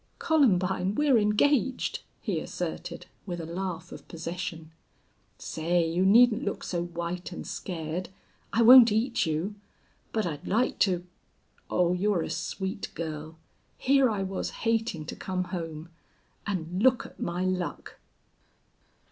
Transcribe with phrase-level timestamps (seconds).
[0.17, 4.71] "Columbine, we're engaged," he asserted, with a laugh of possession.
[5.37, 8.09] "Say, you needn't look so white and scared.
[8.51, 9.53] I won't eat you.
[10.11, 11.05] But I'd like to....
[11.69, 13.37] Oh, you're a sweet girl!
[13.77, 15.89] Here I was hating to come home.
[16.47, 17.99] And look at my luck!"